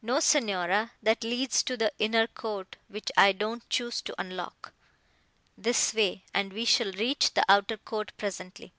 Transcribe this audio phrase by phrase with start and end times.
[0.00, 4.72] "No, Signora, that leads to the inner court, which I don't choose to unlock.
[5.54, 8.72] This way, and we shall reach the outer court presently."